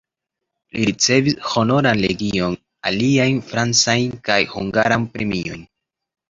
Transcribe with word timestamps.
Li 0.75 0.85
ricevis 0.89 1.35
Honoran 1.49 2.01
legion, 2.05 2.55
aliajn 2.93 3.37
francajn 3.53 4.17
kaj 4.31 4.39
hungaran 4.55 5.07
premiojn. 5.15 5.63